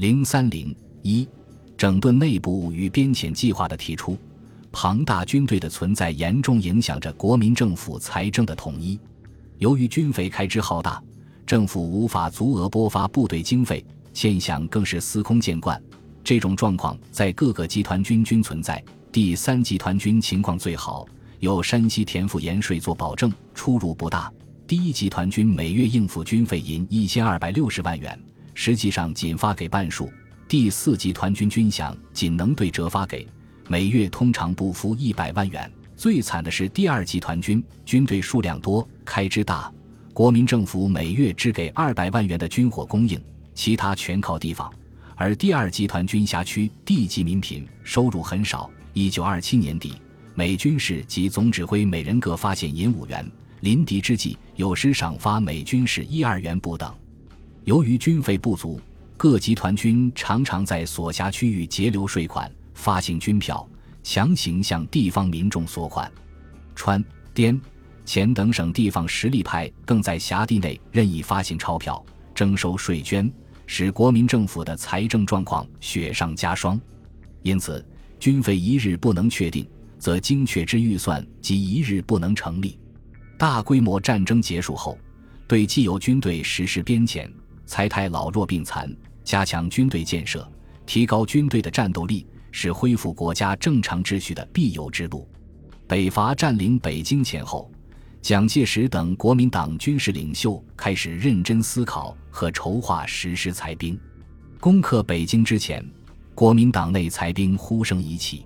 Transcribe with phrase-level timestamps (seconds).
[0.00, 1.28] 零三零一，
[1.76, 4.16] 整顿内部与边遣计划的提出，
[4.72, 8.98] 庞大军队的存在严重影响着国民政府财政的统一。
[9.58, 11.02] 由于军费开支浩大，
[11.44, 13.84] 政府无法足额拨发部队经费，
[14.14, 15.78] 现象更是司空见惯。
[16.24, 18.82] 这种状况在各个集团军均存在。
[19.12, 21.06] 第三集团军情况最好，
[21.40, 24.32] 有山西田赋盐税做保证，出入不大。
[24.66, 28.18] 第一集团军每月应付军费银一千二百六十万元。
[28.54, 30.10] 实际上仅发给半数。
[30.48, 33.26] 第四集团军军饷仅能对折发给，
[33.68, 35.70] 每月通常不敷一百万元。
[35.96, 39.72] 最惨的是第二集团军，军队数量多，开支大，
[40.12, 43.22] 国民政府每月只给二百万元的军火供应，
[43.54, 44.72] 其他全靠地方。
[45.14, 48.70] 而第二集团军辖区地级民品，收入很少。
[48.92, 49.92] 一九二七年底，
[50.34, 56.92] 美军士及总指挥每人各发现银五元，临敌之际，有时赏发美军士一二元不等。
[57.64, 58.80] 由于军费不足，
[59.18, 63.68] 各集团军常常在所辖区域截留税款，发行军票，
[64.02, 66.10] 强行向地方民众索款。
[66.74, 67.60] 川、滇、
[68.06, 72.02] 黔等省地方实力派更在辖地内任意发行钞票，
[72.34, 73.30] 征收税捐，
[73.66, 76.80] 使国民政府的财政状况雪上加霜。
[77.42, 77.86] 因此，
[78.18, 79.68] 军费一日不能确定，
[79.98, 82.78] 则精确之预算即一日不能成立。
[83.36, 84.98] 大规模战争结束后，
[85.46, 87.30] 对既有军队实施编遣。
[87.70, 90.44] 财太老弱病残，加强军队建设，
[90.84, 95.24] 提高军队的战斗力，是恢复国家正常秩序的必由之路。
[95.86, 97.70] 北伐占领北京前后，
[98.20, 103.96] 蒋介石等国民党军事领袖开始认真思考和筹划实施裁兵。
[104.58, 105.88] 攻克北京之前，
[106.34, 108.44] 国民党内裁兵呼声已起。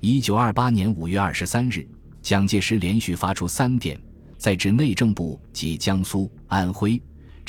[0.00, 1.88] 一九二八年五月二十三日，
[2.20, 3.98] 蒋介石连续发出三电，
[4.36, 7.00] 在至内政部及江苏、安徽。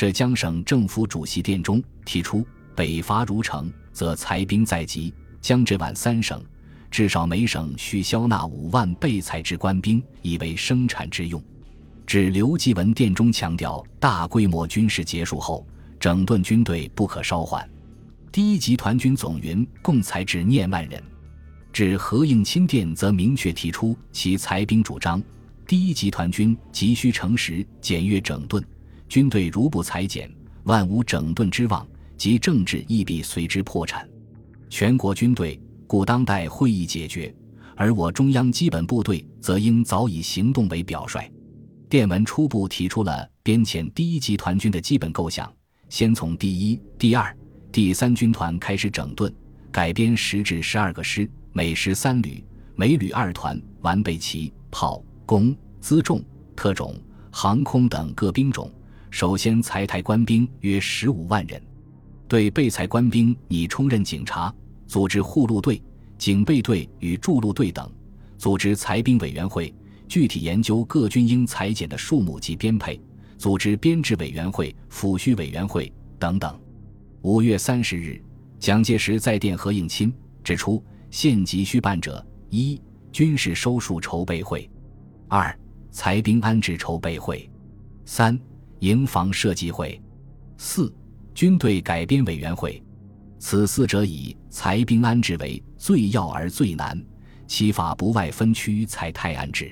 [0.02, 2.44] 浙江省政府主席电中提出，
[2.75, 5.13] 北伐如成，则裁兵在即。
[5.39, 6.44] 江浙皖三省
[6.89, 11.39] 至少每省需消纳五万备裁之官兵，以为生产之用。
[12.07, 15.63] 指刘继文电中强调，大规模军事结束后，
[16.00, 17.69] 整顿军队不可稍缓。
[18.31, 21.00] 第一集团军总云共裁至廿万人。
[21.72, 25.22] 指何应钦电则明确提出其裁兵主张：
[25.67, 28.66] 第一集团军急需诚实、简约整顿。
[29.11, 30.33] 军队如不裁减，
[30.63, 31.85] 万无整顿之望，
[32.16, 34.09] 即政治亦必随之破产。
[34.69, 37.35] 全国军队故当代会议解决，
[37.75, 41.29] 而我中央基本部队则应早以行动为表率。
[41.89, 45.53] 电文初步提出了编遣第一集团军的基本构想，
[45.89, 47.38] 先从第一、第二、
[47.69, 49.29] 第三军团开始整顿，
[49.73, 52.41] 改编十至十二个师，每师三旅，
[52.78, 56.23] 每旅二团，完备旗炮、弓、辎重、
[56.55, 56.95] 特种、
[57.29, 58.72] 航空等各兵种。
[59.11, 61.61] 首先裁汰官兵约十五万人，
[62.29, 64.51] 对被裁官兵拟充任警察，
[64.88, 65.83] 组织护路队、
[66.17, 67.91] 警备队与驻路队等，
[68.38, 69.72] 组织裁兵委员会，
[70.07, 72.99] 具体研究各军应裁减的数目及编配，
[73.38, 76.57] 组织编制委员会、抚恤委员会等等。
[77.22, 78.19] 五月三十日，
[78.59, 80.11] 蒋介石在电何应钦
[80.41, 84.61] 指出，县急需办者：一、军事收束筹备会；
[85.28, 85.53] 二、
[85.91, 87.38] 裁兵安置筹备会；
[88.05, 88.39] 三。
[88.81, 90.00] 营房设计会，
[90.58, 90.92] 四
[91.36, 92.81] 军队改编委员会，
[93.38, 97.00] 此四者以裁兵安置为最要而最难，
[97.46, 99.72] 其法不外分区裁汰安置。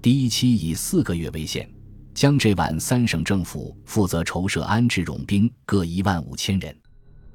[0.00, 1.70] 第一期以四个月为限，
[2.14, 6.74] 江浙皖三省政府负责筹设安置冗兵各一万五千人，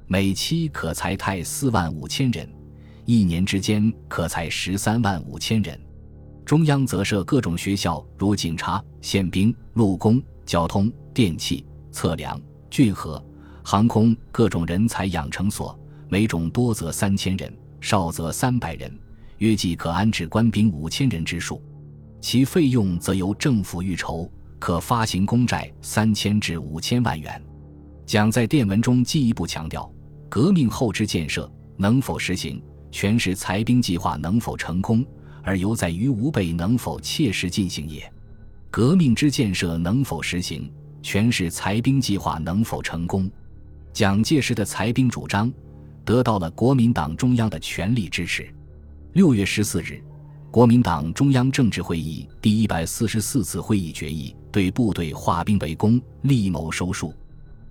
[0.08, 2.52] 每期可裁汰四万五千人，
[3.06, 5.80] 一年之间可裁十三万五千人。
[6.44, 10.92] 中央则设各种学校，如警察、宪兵、陆工、交通。
[11.14, 13.24] 电气、测量、浚河、
[13.64, 18.92] 航空各种人才养成所，每种多则三千人，少则三百人，
[19.38, 21.62] 约计可安置官兵五千人之数。
[22.20, 24.28] 其费用则由政府预筹，
[24.58, 27.40] 可发行公债三千至五千万元。
[28.08, 29.88] 蒋在电文中进一步强调，
[30.30, 31.48] 革命后之建设
[31.78, 35.06] 能否实行，全是裁兵计划能否成功，
[35.44, 38.12] 而犹在于吾辈能否切实进行也。
[38.76, 40.68] 革命之建设能否实行？
[41.04, 43.30] 全是裁兵计划能否成功？
[43.94, 45.54] 蒋介石的裁兵主张
[46.04, 48.52] 得到了国民党中央的全力支持。
[49.12, 50.04] 六月十四日，
[50.50, 57.14] 国民党中央政治会议第一百四十四次会议决议对部队化兵为攻，立谋收束。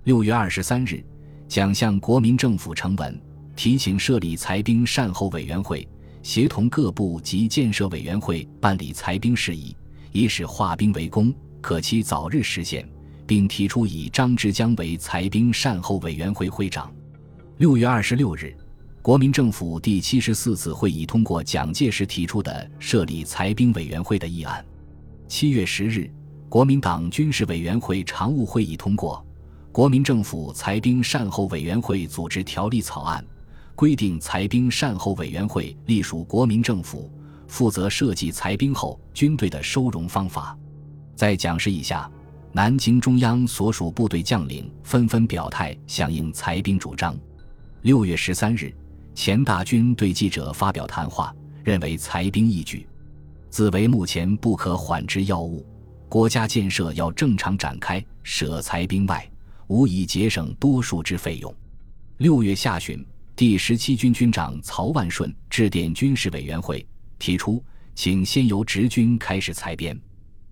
[0.05, 1.05] 六月二十三日，
[1.49, 3.21] 蒋向国民政府呈文，
[3.57, 5.85] 提请设立裁兵善后委员会，
[6.23, 9.75] 协同各部及建设委员会办理裁兵事宜，
[10.13, 12.89] 以使化兵为攻可期早日实现。
[13.27, 16.93] 并提出以张之江为裁兵善后委员会会长。
[17.57, 18.55] 六月二十六日，
[19.01, 24.63] 国民政府第七十四次会议通过蒋介石提出的设立裁兵委员会的议案。
[25.29, 26.11] 七月十日，
[26.49, 29.25] 国民党军事委员会常务会议通过
[29.73, 33.25] 《国民政府裁兵善后委员会组织条例》草案，
[33.75, 37.11] 规定裁兵善后委员会隶属国民政府，
[37.53, 40.57] 负责设计裁兵后军队的收容方法。
[41.15, 42.11] 在讲示一下，
[42.51, 47.15] 南京中央所属部队将领纷纷表态响应裁兵主张。
[47.83, 48.75] 六月十三日，
[49.15, 51.31] 钱大钧对记者发表谈话，
[51.63, 52.89] 认为裁兵一举。
[53.51, 55.63] 自为目前不可缓之要务，
[56.09, 59.31] 国家建设要正常展开，舍裁兵外，
[59.67, 61.55] 无以节省多数之费用。
[62.17, 63.07] 六月下旬，
[63.37, 66.87] 第十七军军长曹万顺致电军事委员会，
[67.23, 67.63] 提出
[67.95, 69.97] 请先由直军开始裁编。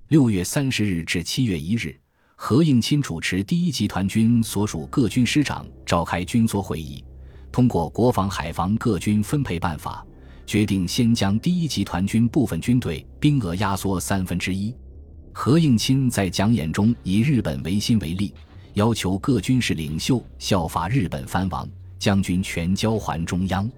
[0.06, 1.98] 六月三十日至七月一日，
[2.36, 7.04] 何应钦主持第一集团军所属各军师长召开军缩会议，
[7.50, 10.06] 通过国防海防各军分配办法。
[10.46, 14.72] 决定先将第一集团军部分军队兵额压缩三分之一。
[15.32, 18.32] 何应钦在讲演中以日本维新为例，
[18.74, 21.68] 要求各军事领袖效法日本藩王，
[21.98, 23.68] 将军权交还中央。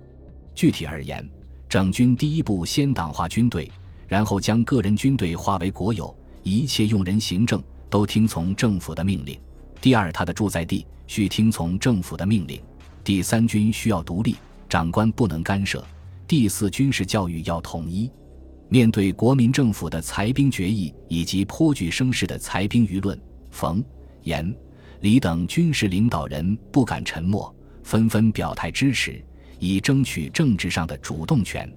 [0.54, 1.26] 具体而言，
[1.72, 3.66] 整军第一步先党化军队，
[4.06, 9.40] 然后将个人军队化为国有，一切用人行政都听从政府的命令。
[9.80, 12.60] 第二，他的驻在地需听从政府的命令。
[13.02, 14.36] 第三，军需要独立，
[14.69, 15.82] 长官不能干涉。
[16.28, 18.10] 第四，军事教育要统一。
[18.69, 23.19] 面对国民政府的裁兵决议以及颇具声势的裁兵舆论，
[23.50, 23.82] 冯、
[24.24, 24.54] 阎、
[25.00, 27.50] 李等军事领导人不敢沉默，
[27.82, 29.24] 纷纷表态支持，
[29.62, 31.72] 以争取政治上的主动权。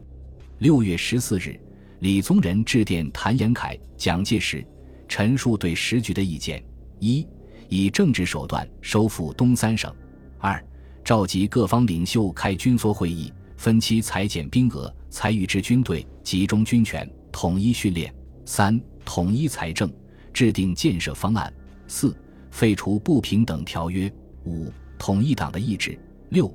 [0.57, 1.59] 六月十四日，
[1.99, 4.65] 李宗仁致电谭延闿、蒋介石，
[5.07, 6.63] 陈述对时局的意见：
[6.99, 7.27] 一、
[7.69, 9.91] 以政治手段收复东三省；
[10.39, 10.59] 二、
[11.03, 13.31] 召集各方领袖开军缩会议。
[13.55, 18.11] 分期裁减兵额，裁予之军队，集中军权，统一训练。
[18.45, 19.93] 三、统一财政，
[20.33, 21.53] 制定建设方案。
[21.87, 22.17] 四、
[22.49, 24.11] 废除不平等条约。
[24.45, 25.95] 五、统一党的意志。
[26.29, 26.51] 六、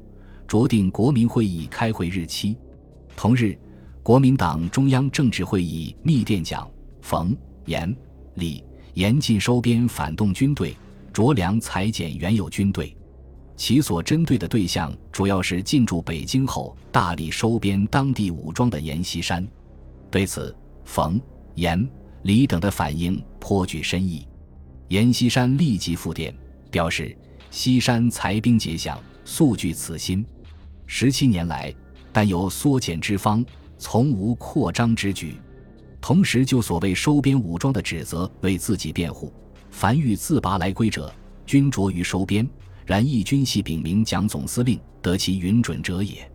[0.51, 2.57] 酌定国民会议开会日期。
[3.15, 3.57] 同日，
[4.03, 6.69] 国民党中央政治会议密电讲
[7.03, 7.37] 冯、
[7.67, 7.97] 阎、
[8.35, 8.65] 李
[8.95, 10.77] 严禁收编反动军队，
[11.15, 12.97] 酌量裁减原有军队。
[13.55, 19.47] 其所针对的对象主要是进驻北京后大力收编当地武装的阎锡山。
[20.11, 20.53] 对此，
[20.85, 21.21] 冯、
[21.55, 21.89] 阎、
[22.23, 24.27] 李等的反应颇具深意。
[24.89, 26.35] 阎锡山立即复电
[26.73, 27.17] 表示
[27.53, 30.27] ：“西山裁兵节饷，素具此心。
[30.93, 31.73] 十七年来，
[32.13, 33.47] 但有缩减之方，
[33.79, 35.41] 从无扩张之举。”
[36.03, 39.33] 同时，就所谓收编武装的指责为自己辩护
[39.71, 41.15] ：“凡欲自拔来归者，
[41.47, 42.47] 均着于收编。”
[42.85, 46.29] 然义军系禀明蒋总司令，得其允准者也。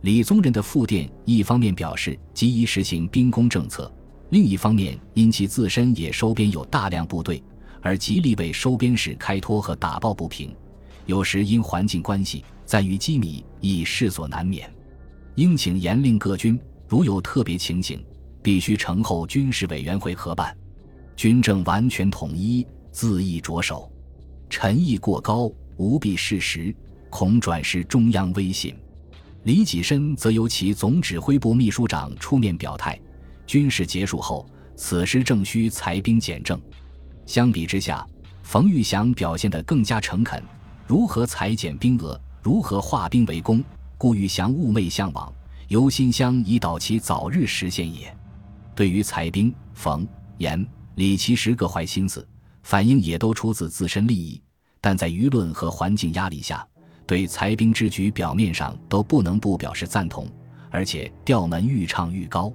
[0.00, 3.90] 李宗仁的复电，一方面表示急于实行兵工政策，
[4.30, 7.40] 另一方面因其自身也收编有大量部队，
[7.80, 10.52] 而极力为收编使开脱和打抱不平。
[11.06, 14.72] 有时因环境关系，在于机密，亦势所难免。
[15.34, 16.58] 应请严令各军，
[16.88, 18.04] 如有特别情形，
[18.42, 20.56] 必须呈后军事委员会核办。
[21.16, 23.90] 军政完全统一，自意着手，
[24.50, 25.50] 臣意过高。
[25.78, 26.72] 无必事实，
[27.10, 28.76] 恐转失中央威信。
[29.44, 33.00] 李济深则由其总指挥部秘书长出面表态：
[33.46, 36.60] 军事结束后，此时正需裁兵减政。
[37.26, 38.06] 相比之下，
[38.42, 40.40] 冯玉祥表现得更加诚恳：
[40.86, 43.62] 如何裁减兵额，如何化兵为攻，
[43.96, 45.32] 故玉祥寤寐向往，
[45.68, 48.14] 由心相以导其早日实现也。
[48.74, 50.06] 对于裁兵，冯、
[50.38, 52.26] 阎、李其实各怀心思，
[52.62, 54.40] 反应也都出自自身利益。
[54.80, 56.66] 但在舆论和环境压力下，
[57.06, 60.26] 对裁兵之举表面上都不能不表示赞同，
[60.70, 62.52] 而且调门愈唱愈高。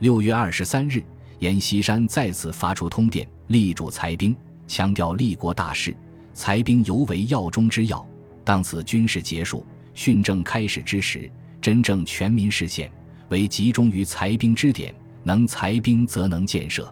[0.00, 1.02] 六月二十三日，
[1.38, 5.96] 阎锡山再次发出通电，力主裁兵，强调立国大事，
[6.34, 8.06] 裁兵尤为要中之要。
[8.44, 9.64] 当此军事结束、
[9.94, 11.30] 训政开始之时，
[11.62, 12.92] 真正全民视线
[13.30, 14.94] 为集中于裁兵之点。
[15.22, 16.84] 能裁兵，则能建设；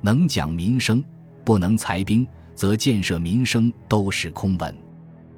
[0.00, 1.04] 能讲民生，
[1.44, 2.26] 不能裁兵。
[2.54, 4.74] 则建设民生都是空文，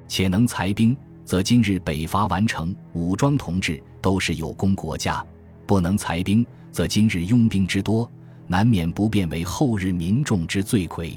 [0.07, 5.23] 且能裁兵，则今日北伐完成，武装同志都是有功国家；
[5.67, 8.09] 不能裁兵，则今日拥兵之多，
[8.47, 11.15] 难免不变为后日民众之罪魁。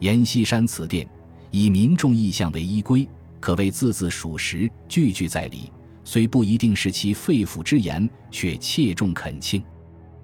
[0.00, 1.08] 阎锡山此电
[1.50, 3.08] 以民众意向为依归，
[3.40, 5.72] 可谓字字属实，句句在理，
[6.04, 9.62] 虽不一定是其肺腑之言，却切中恳请。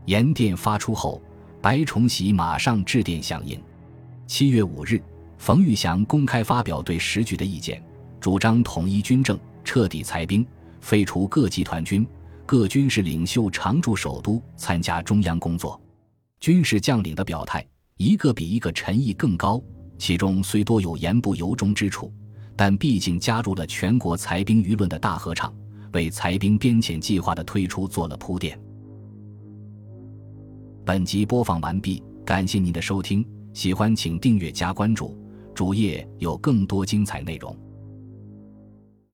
[0.06, 1.20] 阎电发出后，
[1.60, 3.60] 白崇禧马上致电响应。
[4.26, 5.02] 七月五日，
[5.36, 7.82] 冯玉祥公开发表对时局的意见，
[8.20, 10.46] 主张统一军政，彻底裁兵，
[10.80, 12.06] 废除各集团军，
[12.44, 15.80] 各军事领袖常驻首都参加中央工作。
[16.38, 17.66] 军事将领的表态，
[17.96, 19.60] 一个比一个陈意更高。
[19.98, 22.12] 其中虽多有言不由衷之处，
[22.54, 25.54] 但毕竟加入了全国裁兵舆论的大合唱，
[25.92, 28.58] 为裁兵编遣计划的推出做了铺垫。
[30.84, 35.18] 本集播放完毕，感谢您的收听，喜欢请订阅加关注，
[35.54, 37.56] 主页有更多精彩内容。